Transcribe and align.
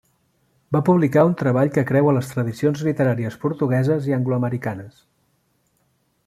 Va 0.75 0.79
publicar 0.85 1.25
un 1.31 1.35
treball 1.41 1.71
que 1.75 1.83
creua 1.91 2.15
les 2.17 2.31
tradicions 2.31 2.81
literàries 2.89 3.37
portugueses 3.45 4.09
i 4.13 4.17
angloamericanes. 4.19 5.07